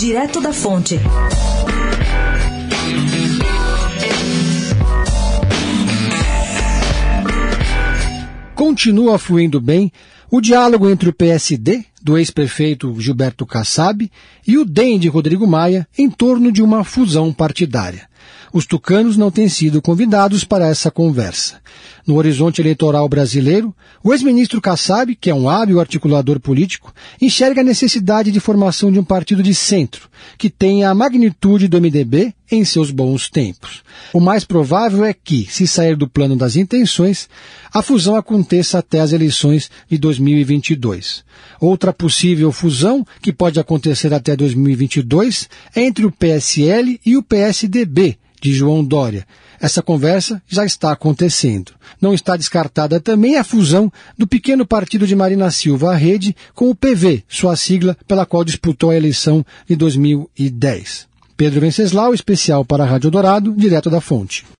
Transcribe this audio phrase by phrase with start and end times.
[0.00, 0.98] Direto da Fonte.
[8.54, 9.92] Continua fluindo bem
[10.30, 14.10] o diálogo entre o PSD, do ex-prefeito Gilberto Kassab,
[14.46, 18.08] e o DEM de Rodrigo Maia em torno de uma fusão partidária.
[18.52, 21.60] Os tucanos não têm sido convidados para essa conversa.
[22.06, 27.64] No horizonte eleitoral brasileiro, o ex-ministro Kassab, que é um hábil articulador político, enxerga a
[27.64, 32.64] necessidade de formação de um partido de centro, que tenha a magnitude do MDB em
[32.64, 33.82] seus bons tempos.
[34.12, 37.28] O mais provável é que, se sair do plano das intenções,
[37.72, 41.22] a fusão aconteça até as eleições de 2022.
[41.60, 48.18] Outra possível fusão, que pode acontecer até 2022, é entre o PSL e o PSDB,
[48.40, 49.26] de João Dória.
[49.60, 51.72] Essa conversa já está acontecendo.
[52.00, 56.70] Não está descartada também a fusão do pequeno partido de Marina Silva, a Rede, com
[56.70, 61.08] o PV, sua sigla pela qual disputou a eleição de 2010.
[61.36, 64.44] Pedro Venceslau, especial para a Rádio Dourado, direto da fonte.